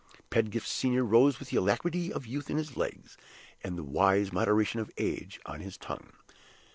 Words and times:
Pedgift 0.31 0.67
Senior 0.67 1.03
rose 1.05 1.37
with 1.37 1.49
the 1.51 1.57
alacrity 1.57 2.11
of 2.11 2.25
youth 2.25 2.49
in 2.49 2.57
his 2.57 2.75
legs, 2.75 3.17
and 3.63 3.77
the 3.77 3.83
wise 3.83 4.33
moderation 4.33 4.79
of 4.79 4.89
age 4.97 5.39
on 5.45 5.59
his 5.59 5.77
tongue. 5.77 6.13